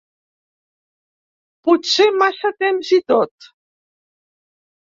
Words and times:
Potser 1.69 2.09
massa 2.23 2.53
temps 2.65 2.91
i 3.01 3.01
tot. 3.15 3.51